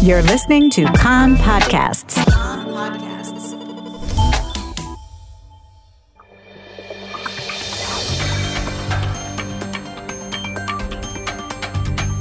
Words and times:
You're 0.00 0.22
listening 0.22 0.70
to 0.70 0.84
Kan 0.92 1.34
Podcasts. 1.36 2.16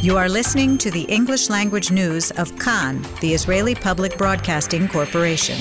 You 0.00 0.16
are 0.16 0.28
listening 0.28 0.78
to 0.78 0.90
the 0.92 1.02
English 1.08 1.50
language 1.50 1.90
news 1.90 2.30
of 2.30 2.56
Kan, 2.60 3.04
the 3.20 3.34
Israeli 3.34 3.74
Public 3.74 4.16
Broadcasting 4.16 4.86
Corporation. 4.86 5.56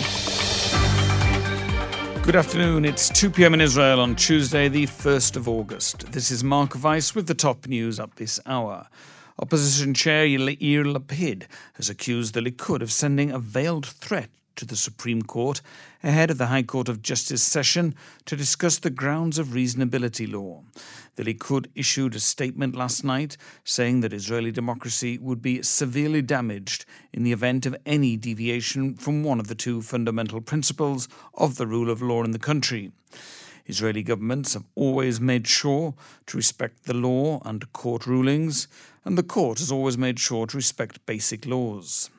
Good 2.22 2.36
afternoon. 2.36 2.86
It's 2.86 3.10
2 3.10 3.32
p.m. 3.32 3.56
in 3.56 3.62
Israel 3.62 4.00
on 4.00 4.16
Tuesday, 4.16 4.70
the 4.70 4.86
1st 4.86 5.36
of 5.36 5.50
August. 5.50 6.12
This 6.12 6.30
is 6.30 6.44
Mark 6.44 6.82
Weiss 6.84 7.16
with 7.16 7.26
the 7.26 7.34
top 7.34 7.66
news 7.66 8.00
up 8.00 8.16
this 8.16 8.40
hour. 8.46 8.88
Opposition 9.40 9.96
Chair 9.96 10.28
Yair 10.28 10.86
Lapid 10.86 11.48
has 11.74 11.90
accused 11.90 12.36
the 12.36 12.40
Likud 12.40 12.84
of 12.84 12.92
sending 12.92 13.32
a 13.32 13.40
veiled 13.40 13.88
threat 13.88 14.30
to 14.56 14.64
the 14.64 14.76
Supreme 14.76 15.24
Court 15.24 15.60
ahead 16.04 16.30
of 16.30 16.38
the 16.38 16.46
High 16.46 16.62
Court 16.62 16.88
of 16.88 17.02
Justice 17.02 17.42
session 17.42 17.96
to 18.26 18.36
discuss 18.36 18.78
the 18.78 18.92
grounds 18.92 19.40
of 19.40 19.48
reasonability 19.48 20.32
law. 20.32 20.62
The 21.16 21.24
Likud 21.24 21.66
issued 21.74 22.14
a 22.14 22.20
statement 22.20 22.76
last 22.76 23.04
night 23.04 23.36
saying 23.64 24.02
that 24.02 24.14
Israeli 24.14 24.52
democracy 24.52 25.18
would 25.18 25.42
be 25.42 25.64
severely 25.64 26.22
damaged 26.22 26.86
in 27.12 27.24
the 27.24 27.32
event 27.32 27.66
of 27.66 27.76
any 27.88 28.16
deviation 28.16 28.94
from 28.94 29.24
one 29.24 29.40
of 29.40 29.48
the 29.48 29.56
two 29.56 29.82
fundamental 29.82 30.42
principles 30.42 31.10
of 31.34 31.56
the 31.56 31.66
rule 31.66 31.90
of 31.90 32.04
law 32.04 32.24
in 32.24 32.32
the 32.32 32.40
country. 32.40 32.92
Israeli 33.66 34.04
governments 34.04 34.54
have 34.54 34.66
always 34.76 35.22
made 35.22 35.48
sure 35.48 35.96
to 36.28 36.38
respect 36.38 36.84
the 36.84 36.94
law 36.94 37.42
and 37.46 37.72
court 37.72 38.06
rulings, 38.06 38.68
and 39.06 39.18
the 39.18 39.24
court 39.24 39.60
has 39.60 39.72
always 39.72 39.98
made 39.98 40.20
sure 40.20 40.48
to 40.48 40.58
respect 40.58 41.06
basic 41.06 41.46
laws. 41.46 42.10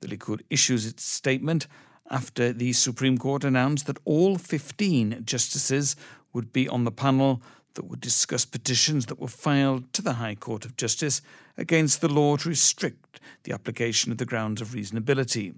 The 0.00 0.08
Likud 0.08 0.42
issues 0.48 0.86
its 0.86 1.04
statement 1.04 1.66
after 2.10 2.52
the 2.52 2.72
Supreme 2.72 3.18
Court 3.18 3.44
announced 3.44 3.86
that 3.86 3.98
all 4.04 4.36
15 4.36 5.22
justices 5.24 5.96
would 6.32 6.52
be 6.52 6.68
on 6.68 6.84
the 6.84 6.90
panel 6.90 7.42
that 7.74 7.84
would 7.84 8.00
discuss 8.00 8.44
petitions 8.44 9.06
that 9.06 9.20
were 9.20 9.28
filed 9.28 9.92
to 9.92 10.02
the 10.02 10.14
High 10.14 10.34
Court 10.34 10.64
of 10.64 10.76
Justice 10.76 11.22
against 11.56 12.00
the 12.00 12.08
law 12.08 12.36
to 12.36 12.48
restrict 12.48 13.20
the 13.44 13.52
application 13.52 14.10
of 14.10 14.18
the 14.18 14.26
grounds 14.26 14.60
of 14.60 14.68
reasonability. 14.68 15.54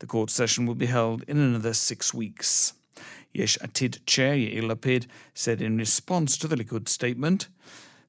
The 0.00 0.06
court 0.06 0.30
session 0.30 0.66
will 0.66 0.74
be 0.74 0.86
held 0.86 1.22
in 1.28 1.38
another 1.38 1.74
six 1.74 2.12
weeks. 2.12 2.72
Yesh 3.32 3.56
Atid 3.58 4.04
chair 4.06 4.34
Yair 4.34 4.62
Lapid 4.62 5.06
said 5.34 5.62
in 5.62 5.78
response 5.78 6.36
to 6.38 6.48
the 6.48 6.56
Likud 6.56 6.88
statement 6.88 7.48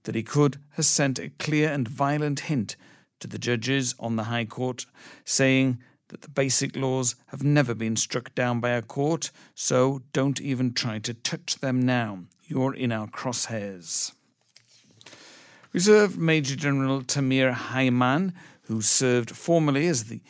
that 0.03 0.15
Likud, 0.15 0.57
has 0.71 0.87
sent 0.87 1.19
a 1.19 1.29
clear 1.39 1.71
and 1.71 1.87
violent 1.87 2.41
hint 2.41 2.75
to 3.19 3.27
the 3.27 3.39
judges 3.39 3.95
on 3.99 4.15
the 4.15 4.23
High 4.23 4.45
Court, 4.45 4.85
saying 5.25 5.79
that 6.09 6.21
the 6.21 6.29
basic 6.29 6.75
laws 6.75 7.15
have 7.27 7.43
never 7.43 7.73
been 7.73 7.95
struck 7.95 8.35
down 8.35 8.59
by 8.59 8.69
a 8.71 8.81
court, 8.81 9.31
so 9.55 10.01
don't 10.11 10.39
even 10.41 10.73
try 10.73 10.99
to 10.99 11.13
touch 11.13 11.55
them 11.55 11.81
now. 11.81 12.19
You're 12.43 12.75
in 12.75 12.91
our 12.91 13.07
crosshairs. 13.07 14.13
Reserve 15.71 16.17
Major 16.17 16.55
General 16.55 17.01
Tamir 17.01 17.53
Hayman, 17.53 18.33
who 18.63 18.81
served 18.81 19.31
formerly 19.31 19.87
as 19.87 20.03
the 20.03 20.21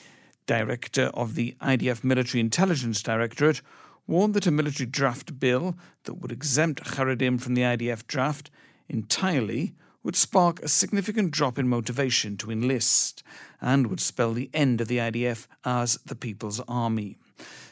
director 0.46 1.12
of 1.14 1.36
the 1.36 1.56
IDF 1.62 2.04
Military 2.04 2.40
Intelligence 2.40 3.02
Directorate, 3.04 3.62
warned 4.08 4.34
that 4.36 4.48
a 4.48 4.52
military 4.52 4.86
draft 4.86 5.40
bill 5.40 5.76
that 6.04 6.16
would 6.16 6.32
exempt 6.32 6.84
Haredim 6.84 7.42
from 7.42 7.56
the 7.56 7.62
IDF 7.62 8.08
draft 8.08 8.52
entirely 8.90 9.74
would 10.04 10.16
spark 10.16 10.62
a 10.62 10.68
significant 10.68 11.32
drop 11.32 11.58
in 11.58 11.68
motivation 11.68 12.36
to 12.38 12.52
enlist 12.52 13.24
and 13.62 13.88
would 13.88 14.02
spell 14.02 14.34
the 14.34 14.50
end 14.54 14.82
of 14.82 14.88
the 14.88 14.98
IDF 14.98 15.48
as 15.64 15.98
the 16.06 16.16
People's 16.16 16.60
Army. 16.68 17.18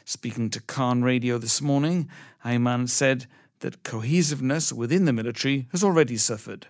Speaking 0.04 0.50
to 0.50 0.60
Kan 0.60 1.02
Radio 1.02 1.38
this 1.38 1.60
morning, 1.60 2.08
Hayman 2.42 2.86
said 2.86 3.26
that 3.60 3.84
cohesiveness 3.84 4.72
within 4.72 5.04
the 5.04 5.12
military 5.12 5.68
has 5.70 5.84
already 5.84 6.16
suffered, 6.16 6.66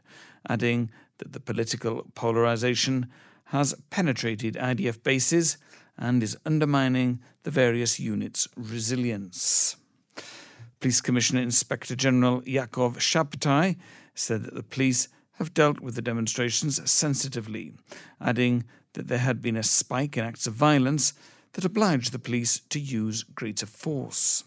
adding 0.49 0.91
that 1.19 1.33
the 1.33 1.41
political 1.41 2.07
polarization 2.15 3.07
has 3.47 3.75
penetrated 3.91 4.55
IDF 4.55 5.03
bases 5.03 5.57
and 5.97 6.23
is 6.23 6.37
undermining 6.45 7.21
the 7.45 7.51
various 7.51 8.01
units' 8.01 8.49
resilience. 8.57 9.77
Police 10.81 11.01
Commissioner 11.01 11.43
Inspector 11.43 11.95
General 11.95 12.43
Yakov 12.45 12.99
Shabtai 12.99 13.77
said 14.15 14.45
that 14.45 14.55
the 14.55 14.63
police 14.63 15.09
have 15.35 15.55
dealt 15.55 15.81
with 15.81 15.95
the 15.95 16.03
demonstrations 16.03 16.91
sensitively, 16.91 17.73
adding 18.21 18.65
that 18.93 19.09
there 19.09 19.19
had 19.19 19.41
been 19.41 19.57
a 19.57 19.63
spike 19.63 20.17
in 20.17 20.25
acts 20.25 20.47
of 20.47 20.55
violence 20.55 21.15
that 21.55 21.65
obliged 21.65 22.13
the 22.13 22.19
police 22.19 22.61
to 22.69 22.79
use 22.79 23.23
greater 23.23 23.67
force. 23.67 24.45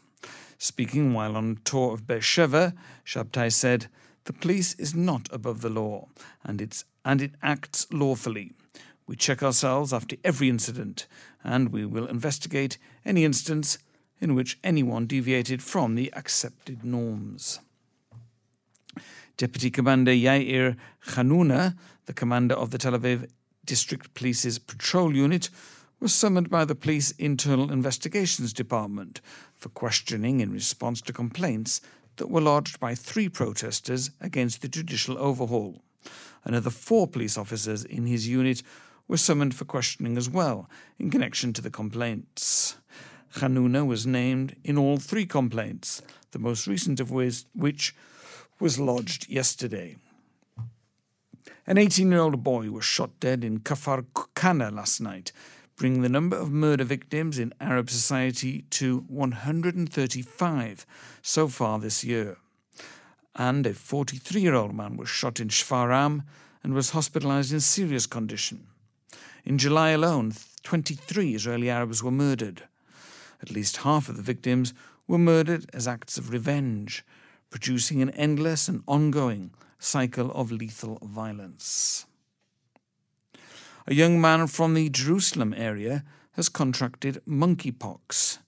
Speaking 0.58 1.14
while 1.14 1.36
on 1.36 1.60
tour 1.64 1.94
of 1.94 2.08
Beersheba, 2.08 2.74
Shabtai 3.06 3.52
said, 3.52 3.88
The 4.24 4.34
police 4.34 4.74
is 4.76 4.96
not 4.96 5.28
above 5.32 5.62
the 5.62 5.70
law, 5.70 6.08
and, 6.44 6.62
it's, 6.62 6.86
and 7.04 7.22
it 7.22 7.34
acts 7.44 7.88
lawfully. 7.92 8.54
We 9.08 9.16
check 9.16 9.44
ourselves 9.44 9.94
after 9.94 10.16
every 10.24 10.50
incident, 10.50 11.08
and 11.44 11.70
we 11.70 11.86
will 11.86 12.08
investigate 12.08 12.78
any 13.06 13.24
instance 13.24 13.78
in 14.20 14.34
which 14.34 14.58
anyone 14.64 15.06
deviated 15.06 15.62
from 15.62 15.96
the 15.96 16.12
accepted 16.14 16.84
norms. 16.84 17.60
Deputy 19.38 19.70
Commander 19.70 20.14
Yair 20.14 20.78
Hanuna, 21.08 21.76
the 22.06 22.14
commander 22.14 22.56
of 22.56 22.72
the 22.72 22.78
Tel 22.78 22.94
Aviv 22.94 23.30
District 23.66 24.14
Police's 24.14 24.60
patrol 24.60 25.14
unit, 25.14 25.50
was 26.00 26.14
summoned 26.14 26.50
by 26.50 26.64
the 26.64 26.76
Police 26.76 27.12
Internal 27.12 27.70
Investigations 27.70 28.54
Department 28.54 29.20
for 29.54 29.68
questioning 29.70 30.40
in 30.40 30.54
response 30.54 31.02
to 31.02 31.12
complaints 31.12 31.82
that 32.16 32.30
were 32.30 32.40
lodged 32.40 32.80
by 32.80 32.96
three 32.96 33.28
protesters 33.28 34.10
against 34.22 34.62
the 34.62 34.70
judicial 34.70 35.18
overhaul. 35.18 35.82
Another 36.46 36.70
four 36.70 37.06
police 37.06 37.38
officers 37.38 37.84
in 37.84 38.06
his 38.06 38.30
unit 38.30 38.64
were 39.10 39.18
summoned 39.18 39.54
for 39.54 39.66
questioning 39.66 40.16
as 40.16 40.30
well 40.30 40.70
in 40.98 41.10
connection 41.12 41.52
to 41.52 41.62
the 41.62 41.70
complaints. 41.70 42.78
Hanuna 43.42 43.84
was 43.84 44.08
named 44.08 44.56
in 44.64 44.78
all 44.78 44.96
three 44.96 45.26
complaints, 45.26 46.02
the 46.32 46.40
most 46.40 46.68
recent 46.68 47.02
of 47.02 47.12
which 47.12 47.94
was 48.60 48.80
lodged 48.80 49.30
yesterday. 49.30 49.98
An 51.68 51.78
18 51.78 52.12
year 52.12 52.22
old 52.22 52.44
boy 52.44 52.70
was 52.70 52.86
shot 52.86 53.20
dead 53.20 53.44
in 53.44 53.60
Kafar 53.60 54.06
Kana 54.36 54.72
last 54.72 55.02
night, 55.02 55.32
bringing 55.76 56.04
the 56.04 56.10
number 56.10 56.38
of 56.38 56.52
murder 56.52 56.84
victims 56.84 57.38
in 57.40 57.54
Arab 57.60 57.90
society 57.90 58.64
to 58.70 59.00
135 59.08 60.86
so 61.22 61.48
far 61.48 61.80
this 61.80 62.04
year. 62.04 62.38
And 63.36 63.66
a 63.68 63.74
43 63.74 64.42
year 64.42 64.54
old 64.54 64.74
man 64.74 64.96
was 64.96 65.10
shot 65.10 65.40
in 65.40 65.50
Shfaram 65.50 66.24
and 66.64 66.74
was 66.74 66.92
hospitalized 66.92 67.52
in 67.52 67.60
serious 67.60 68.06
condition. 68.06 68.68
In 69.44 69.58
July 69.58 69.90
alone, 69.90 70.34
23 70.64 71.36
Israeli 71.36 71.70
Arabs 71.70 72.02
were 72.02 72.12
murdered. 72.12 72.64
At 73.42 73.52
least 73.52 73.78
half 73.78 74.08
of 74.08 74.16
the 74.16 74.24
victims 74.24 74.74
were 75.08 75.18
murdered 75.18 75.70
as 75.74 75.88
acts 75.88 76.18
of 76.18 76.32
revenge, 76.32 77.04
producing 77.56 78.02
an 78.02 78.10
endless 78.10 78.68
and 78.68 78.84
ongoing 78.86 79.50
cycle 79.80 80.30
of 80.32 80.52
lethal 80.52 81.00
violence. 81.02 82.06
A 83.88 83.94
young 83.94 84.20
man 84.20 84.48
from 84.48 84.74
the 84.74 84.90
Jerusalem 84.90 85.54
area 85.56 86.04
has 86.34 86.50
contracted 86.50 87.22
monkeypox. 87.26 88.40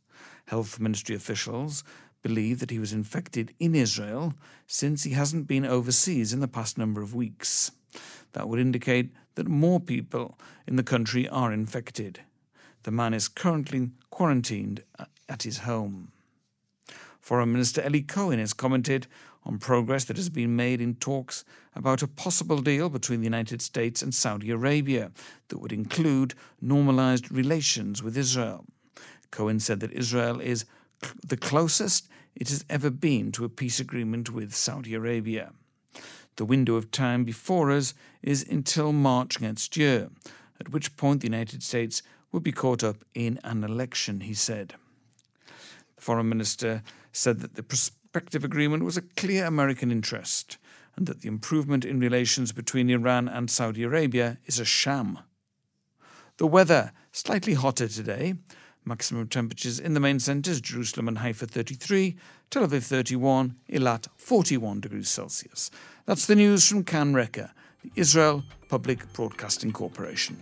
Health 0.48 0.82
ministry 0.82 1.16
officials 1.16 1.86
believe 2.22 2.60
that 2.60 2.70
he 2.70 2.80
was 2.80 2.92
infected 2.92 3.54
in 3.62 3.76
Israel 3.76 4.34
since 4.68 5.04
he 5.04 5.12
hasn't 5.12 5.48
been 5.48 5.66
overseas 5.66 6.34
in 6.34 6.42
the 6.42 6.48
past 6.50 6.78
number 6.78 7.02
of 7.02 7.16
weeks. 7.16 7.72
That 8.34 8.50
would 8.50 8.60
indicate 8.60 9.14
that 9.36 9.48
more 9.48 9.80
people 9.80 10.38
in 10.68 10.76
the 10.76 10.84
country 10.84 11.30
are 11.30 11.54
infected. 11.54 12.20
The 12.84 12.92
man 12.92 13.14
is 13.14 13.30
currently 13.30 13.92
quarantined 14.10 14.84
at 15.30 15.44
his 15.44 15.60
home. 15.60 16.12
Foreign 17.28 17.52
Minister 17.52 17.86
Eli 17.86 18.04
Cohen 18.08 18.40
has 18.40 18.54
commented 18.54 19.06
on 19.44 19.58
progress 19.58 20.06
that 20.06 20.16
has 20.16 20.30
been 20.30 20.56
made 20.56 20.80
in 20.80 20.96
talks 20.96 21.44
about 21.76 22.02
a 22.02 22.08
possible 22.08 22.62
deal 22.62 22.88
between 22.88 23.20
the 23.20 23.26
United 23.26 23.62
States 23.62 24.02
and 24.02 24.16
Saudi 24.16 24.50
Arabia 24.50 25.12
that 25.50 25.58
would 25.58 25.74
include 25.74 26.36
normalized 26.62 27.30
relations 27.30 28.02
with 28.02 28.16
Israel. 28.16 28.64
Cohen 29.30 29.60
said 29.60 29.82
that 29.82 29.92
Israel 29.92 30.40
is 30.40 30.64
the 31.22 31.36
closest 31.36 32.08
it 32.34 32.48
has 32.48 32.64
ever 32.70 32.90
been 32.90 33.34
to 33.34 33.44
a 33.44 33.50
peace 33.50 33.82
agreement 33.82 34.32
with 34.32 34.56
Saudi 34.56 34.94
Arabia. 34.94 35.52
The 36.38 36.46
window 36.46 36.76
of 36.76 36.92
time 36.92 37.26
before 37.26 37.72
us 37.72 37.94
is 38.24 38.48
until 38.50 38.94
March 38.94 39.42
next 39.42 39.76
year, 39.76 40.12
at 40.62 40.70
which 40.70 40.96
point 40.96 41.20
the 41.20 41.28
United 41.28 41.62
States 41.62 42.02
would 42.32 42.44
be 42.44 42.54
caught 42.54 42.86
up 42.86 43.04
in 43.14 43.38
an 43.44 43.66
election, 43.66 44.22
he 44.22 44.34
said. 44.34 44.76
The 45.98 46.02
foreign 46.02 46.30
minister 46.30 46.82
said 47.12 47.42
that 47.42 47.56
the 47.56 47.64
prospective 47.64 48.44
agreement 48.44 48.84
was 48.84 48.98
a 48.98 49.02
clear 49.02 49.46
American 49.46 49.92
interest 49.92 50.58
and 50.96 51.06
that 51.06 51.22
the 51.22 51.28
improvement 51.28 51.86
in 51.86 52.00
relations 52.00 52.52
between 52.52 52.90
Iran 52.90 53.28
and 53.28 53.50
Saudi 53.50 53.84
Arabia 53.84 54.38
is 54.46 54.60
a 54.60 54.66
sham. 54.66 55.20
The 56.38 56.48
weather, 56.48 56.94
Slightly 57.18 57.56
hotter 57.56 57.88
today. 57.88 58.36
Maximum 58.86 59.28
temperatures 59.28 59.80
in 59.80 59.96
the 59.96 60.00
main 60.00 60.20
centres 60.20 60.62
Jerusalem 60.62 61.08
and 61.08 61.18
Haifa 61.18 61.48
33, 61.48 62.16
Tel 62.52 62.68
Aviv 62.68 62.84
31, 62.84 63.56
Eilat 63.72 64.08
41 64.18 64.82
degrees 64.82 65.10
Celsius. 65.10 65.72
That's 66.06 66.28
the 66.28 66.36
news 66.36 66.70
from 66.70 66.84
Kan 66.84 67.16
Reka, 67.16 67.56
the 67.82 67.92
Israel 67.96 68.44
Public 68.70 69.12
Broadcasting 69.14 69.72
Corporation. 69.72 70.38